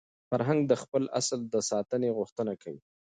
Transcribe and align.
فرهنګ 0.29 0.61
د 0.67 0.73
خپل 0.81 1.03
اصل 1.19 1.39
د 1.53 1.55
ساتني 1.71 2.09
غوښتنه 2.17 2.53
کوي. 2.61 2.81